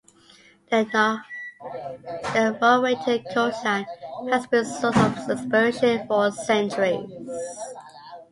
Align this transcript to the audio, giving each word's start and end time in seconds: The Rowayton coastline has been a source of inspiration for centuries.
The 0.71 0.87
Rowayton 2.33 3.23
coastline 3.35 3.85
has 4.31 4.47
been 4.47 4.65
a 4.65 4.65
source 4.65 4.95
of 4.97 5.29
inspiration 5.29 6.07
for 6.07 6.31
centuries. 6.31 7.07